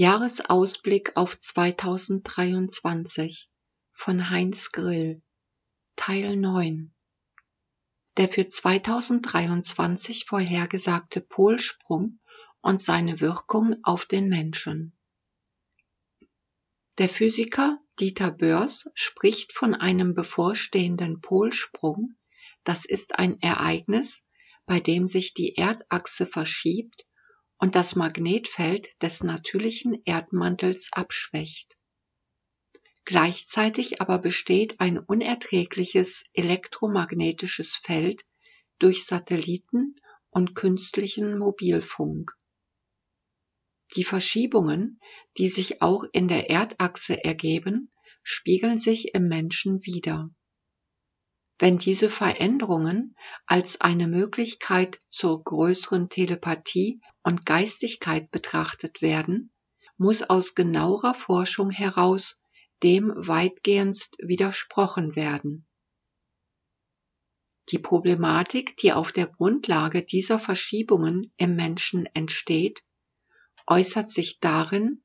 [0.00, 3.50] Jahresausblick auf 2023
[3.92, 5.20] von Heinz Grill
[5.94, 6.94] Teil 9
[8.16, 12.18] Der für 2023 vorhergesagte Polsprung
[12.62, 14.96] und seine Wirkung auf den Menschen.
[16.96, 22.14] Der Physiker Dieter Börs spricht von einem bevorstehenden Polsprung,
[22.64, 24.24] das ist ein Ereignis,
[24.64, 27.04] bei dem sich die Erdachse verschiebt
[27.60, 31.76] und das Magnetfeld des natürlichen Erdmantels abschwächt.
[33.04, 38.24] Gleichzeitig aber besteht ein unerträgliches elektromagnetisches Feld
[38.78, 39.96] durch Satelliten
[40.30, 42.32] und künstlichen Mobilfunk.
[43.96, 45.00] Die Verschiebungen,
[45.36, 47.90] die sich auch in der Erdachse ergeben,
[48.22, 50.30] spiegeln sich im Menschen wider.
[51.58, 59.52] Wenn diese Veränderungen als eine Möglichkeit zur größeren Telepathie und Geistigkeit betrachtet werden,
[59.96, 62.40] muss aus genauerer Forschung heraus
[62.82, 65.66] dem weitgehendst widersprochen werden.
[67.68, 72.82] Die Problematik, die auf der Grundlage dieser Verschiebungen im Menschen entsteht,
[73.66, 75.04] äußert sich darin,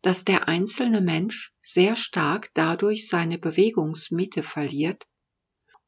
[0.00, 5.06] dass der einzelne Mensch sehr stark dadurch seine Bewegungsmitte verliert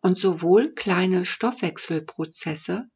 [0.01, 2.91] und sowohl kleine Stoffwechselprozesse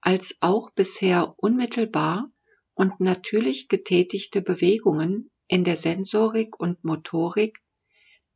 [0.00, 2.30] als auch bisher unmittelbar
[2.74, 7.60] und natürlich getätigte Bewegungen in der Sensorik und Motorik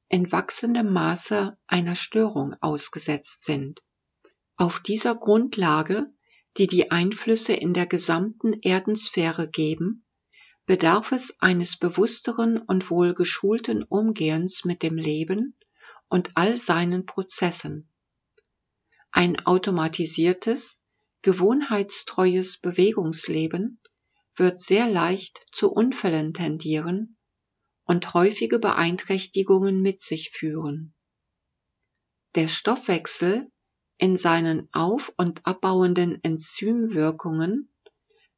[0.09, 3.83] in wachsendem Maße einer Störung ausgesetzt sind.
[4.57, 6.13] Auf dieser Grundlage,
[6.59, 10.05] die die Einflüsse in der gesamten Erdensphäre geben,
[10.67, 15.57] bedarf es eines bewussteren und wohl geschulten Umgehens mit dem Leben
[16.09, 17.89] und all seinen Prozessen.
[19.11, 20.82] Ein automatisiertes,
[21.23, 23.81] gewohnheitstreues Bewegungsleben
[24.37, 27.17] wird sehr leicht zu Unfällen tendieren
[27.85, 30.95] und häufige Beeinträchtigungen mit sich führen.
[32.35, 33.51] Der Stoffwechsel
[33.99, 37.73] in seinen auf- und abbauenden Enzymwirkungen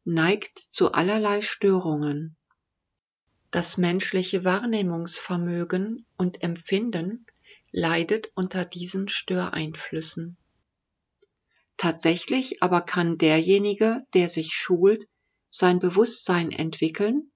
[0.05, 2.37] neigt zu allerlei Störungen.
[3.50, 7.25] Das menschliche Wahrnehmungsvermögen und Empfinden
[7.71, 10.37] leidet unter diesen Störeinflüssen.
[11.77, 15.07] Tatsächlich aber kann derjenige, der sich schult,
[15.51, 17.33] sein Bewusstsein entwickeln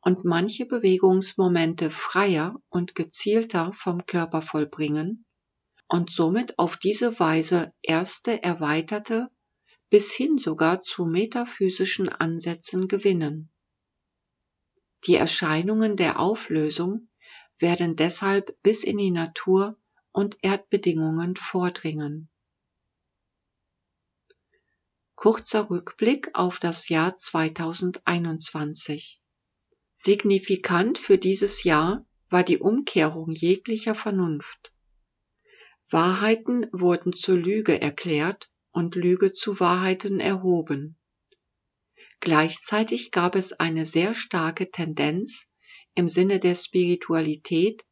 [0.00, 5.24] und manche Bewegungsmomente freier und gezielter vom Körper vollbringen
[5.88, 9.30] und somit auf diese Weise erste erweiterte
[9.90, 13.50] bis hin sogar zu metaphysischen Ansätzen gewinnen.
[15.06, 17.10] Die Erscheinungen der Auflösung
[17.58, 19.78] werden deshalb bis in die Natur
[20.10, 22.28] und Erdbedingungen vordringen.
[25.16, 29.20] Kurzer Rückblick auf das Jahr 2021.
[29.96, 34.74] Signifikant für dieses Jahr war die Umkehrung jeglicher Vernunft.
[35.88, 40.98] Wahrheiten wurden zur Lüge erklärt und Lüge zu Wahrheiten erhoben.
[42.20, 45.46] Gleichzeitig gab es eine sehr starke Tendenz
[45.94, 47.84] im Sinne der Spiritualität,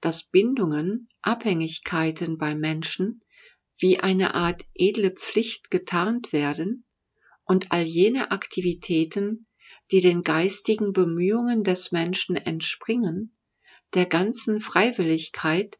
[0.00, 3.22] dass Bindungen, Abhängigkeiten bei Menschen
[3.78, 6.84] wie eine Art edle Pflicht getarnt werden
[7.44, 9.46] und all jene Aktivitäten,
[9.90, 13.36] die den geistigen Bemühungen des Menschen entspringen,
[13.94, 15.78] der ganzen Freiwilligkeit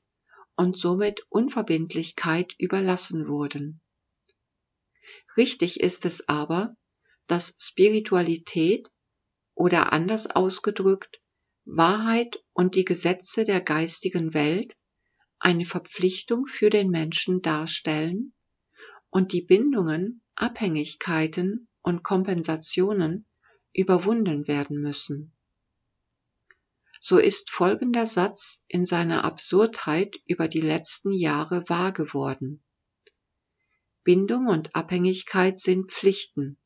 [0.57, 3.81] und somit Unverbindlichkeit überlassen wurden.
[5.37, 6.77] Richtig ist es aber,
[7.27, 8.89] dass Spiritualität
[9.55, 11.21] oder anders ausgedrückt
[11.65, 14.75] Wahrheit und die Gesetze der geistigen Welt
[15.39, 18.33] eine Verpflichtung für den Menschen darstellen
[19.11, 23.27] und die Bindungen, Abhängigkeiten und Kompensationen
[23.73, 25.33] überwunden werden müssen.
[27.01, 32.63] So ist folgender Satz in seiner Absurdheit über die letzten Jahre wahr geworden.
[34.03, 36.59] Bindung und Abhängigkeit sind Pflichten,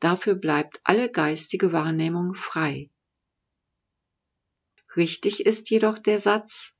[0.00, 2.90] dafür bleibt alle geistige Wahrnehmung frei.
[4.96, 6.72] Richtig ist jedoch der Satz,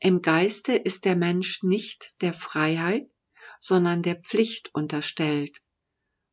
[0.00, 3.10] im Geiste ist der Mensch nicht der Freiheit,
[3.60, 5.60] sondern der Pflicht unterstellt,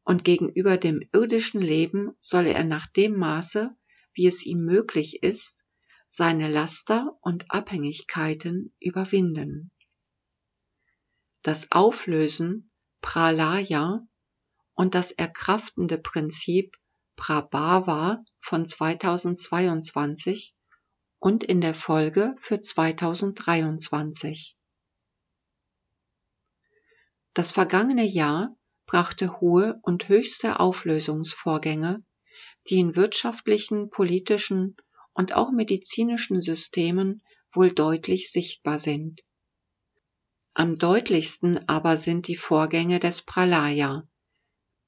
[0.04, 3.76] und gegenüber dem irdischen Leben solle er nach dem Maße,
[4.14, 5.64] wie es ihm möglich ist,
[6.08, 9.72] seine Laster und Abhängigkeiten überwinden.
[11.42, 12.72] Das Auflösen
[13.02, 14.08] Pralaya
[14.74, 16.76] und das erkraftende Prinzip
[17.16, 20.55] Prabhava von 2022
[21.20, 24.58] und in der Folge für 2023.
[27.34, 32.04] Das vergangene Jahr brachte hohe und höchste Auflösungsvorgänge,
[32.70, 34.78] die in wirtschaftlichen, politischen
[35.14, 37.22] und auch medizinischen Systemen
[37.52, 39.22] wohl deutlich sichtbar sind.
[40.54, 44.08] Am deutlichsten aber sind die Vorgänge des Pralaya,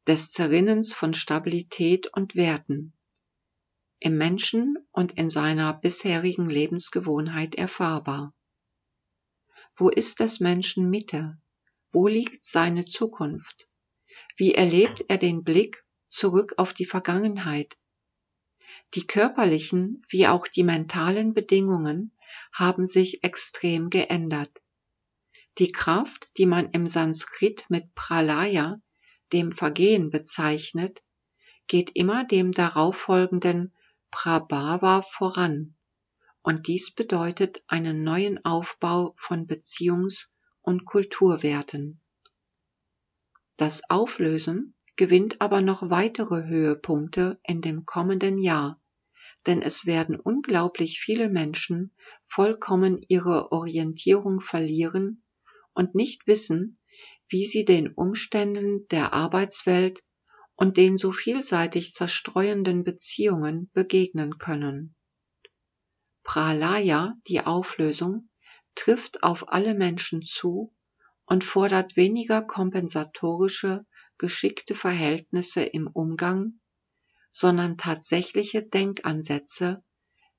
[0.08, 2.97] des Zerrinnens von Stabilität und Werten,
[4.00, 8.34] im Menschen und in seiner bisherigen Lebensgewohnheit erfahrbar.
[9.76, 11.38] Wo ist des Menschen Mitte?
[11.92, 13.68] Wo liegt seine Zukunft?
[14.36, 17.78] Wie erlebt er den Blick zurück auf die Vergangenheit?
[18.94, 22.16] Die körperlichen wie auch die mentalen Bedingungen
[22.54, 24.62] haben sich extrem geändert.
[25.58, 28.80] Die Kraft, die man im Sanskrit mit Pralaya,
[29.34, 31.04] dem Vergehen, bezeichnet,
[31.68, 33.74] geht immer dem darauffolgenden
[34.12, 35.75] Prabhava voran,
[36.42, 40.27] und dies bedeutet einen neuen Aufbau von Beziehungs-
[40.62, 42.01] und Kulturwerten.
[43.57, 48.81] Das Auflösen gewinnt aber noch weitere Höhepunkte in dem kommenden Jahr,
[49.45, 51.94] denn es werden unglaublich viele Menschen
[52.27, 55.24] vollkommen ihre Orientierung verlieren
[55.74, 56.80] und nicht wissen,
[57.30, 60.04] wie sie den Umständen der Arbeitswelt
[60.57, 64.95] und den so vielseitig zerstreuenden Beziehungen begegnen können.
[66.24, 68.30] Pralaya, die Auflösung,
[68.75, 70.75] trifft auf alle Menschen zu
[71.25, 73.86] und fordert weniger kompensatorische,
[74.18, 76.59] geschickte Verhältnisse im Umgang,
[77.31, 79.83] sondern tatsächliche Denkansätze,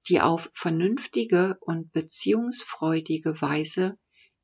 [0.08, 3.98] die auf vernünftige und beziehungsfreudige Weise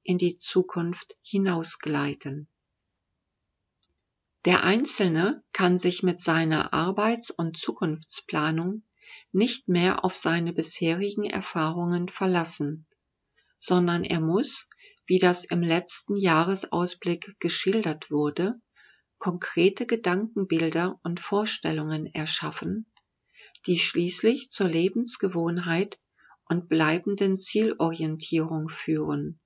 [0.05, 2.49] in die Zukunft hinausgleiten.
[4.45, 8.83] Der Einzelne kann sich mit seiner Arbeits- und Zukunftsplanung
[9.33, 12.87] nicht mehr auf seine bisherigen Erfahrungen verlassen,
[13.59, 14.69] sondern er muss,
[15.07, 18.61] wie das im letzten Jahresausblick geschildert wurde,
[19.17, 22.85] konkrete Gedankenbilder und Vorstellungen erschaffen,
[23.67, 25.99] die schließlich zur Lebensgewohnheit
[26.51, 29.41] und bleibenden Zielorientierung führen,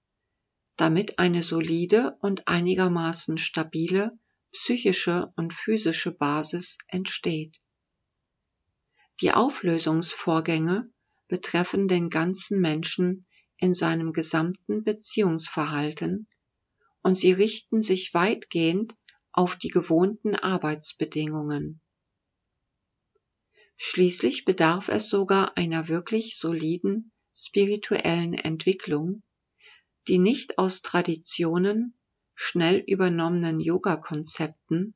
[0.77, 4.19] damit eine solide und einigermaßen stabile
[4.53, 7.57] psychische und physische Basis entsteht.
[9.21, 10.91] Die Auflösungsvorgänge
[11.27, 16.29] betreffen den ganzen Menschen in seinem gesamten Beziehungsverhalten
[17.03, 18.95] und sie richten sich weitgehend
[19.33, 21.81] auf die gewohnten Arbeitsbedingungen.
[23.77, 29.23] Schließlich bedarf es sogar einer wirklich soliden spirituellen Entwicklung,
[30.09, 31.98] die nicht aus Traditionen,
[32.41, 34.95] schnell übernommenen Yoga-Konzepten,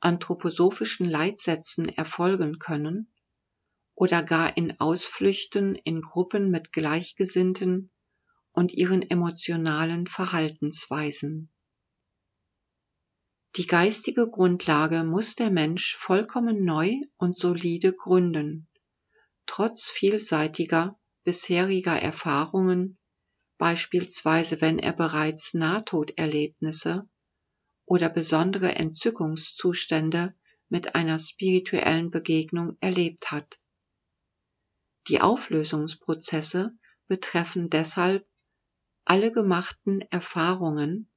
[0.00, 3.12] anthroposophischen Leitsätzen erfolgen können
[3.96, 7.90] oder gar in Ausflüchten in Gruppen mit Gleichgesinnten
[8.52, 11.50] und ihren emotionalen Verhaltensweisen.
[13.56, 18.68] Die geistige Grundlage muss der Mensch vollkommen neu und solide gründen,
[19.46, 22.98] trotz vielseitiger bisheriger Erfahrungen
[23.58, 27.08] beispielsweise wenn er bereits Nahtoderlebnisse
[27.84, 30.34] oder besondere Entzückungszustände
[30.68, 33.58] mit einer spirituellen Begegnung erlebt hat.
[35.08, 36.72] Die Auflösungsprozesse
[37.08, 38.26] betreffen deshalb
[39.04, 41.10] alle gemachten Erfahrungen,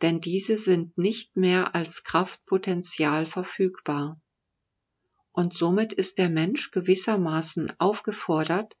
[0.00, 4.20] denn diese sind nicht mehr als Kraftpotenzial verfügbar.
[5.32, 8.76] Und somit ist der Mensch gewissermaßen aufgefordert,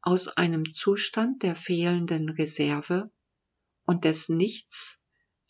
[0.00, 3.10] aus einem Zustand der fehlenden Reserve
[3.84, 4.98] und des Nichts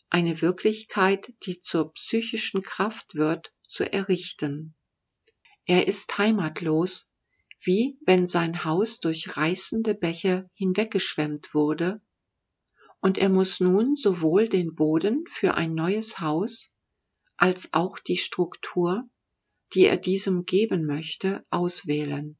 [0.09, 4.75] eine Wirklichkeit, die zur psychischen Kraft wird, zu errichten.
[5.65, 7.07] Er ist heimatlos,
[7.61, 12.01] wie wenn sein Haus durch reißende Bäche hinweggeschwemmt wurde,
[13.01, 16.71] und er muss nun sowohl den Boden für ein neues Haus
[17.37, 19.07] als auch die Struktur,
[19.73, 22.38] die er diesem geben möchte, auswählen.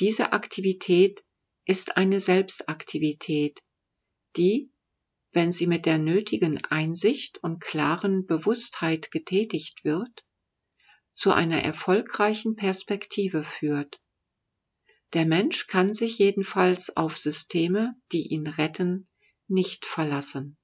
[0.00, 1.24] Diese Aktivität
[1.64, 3.60] ist eine Selbstaktivität,
[4.36, 4.72] die,
[5.32, 10.24] wenn sie mit der nötigen Einsicht und klaren Bewusstheit getätigt wird,
[11.14, 14.00] zu einer erfolgreichen Perspektive führt.
[15.12, 19.08] Der Mensch kann sich jedenfalls auf Systeme, die ihn retten,
[19.46, 20.56] nicht verlassen.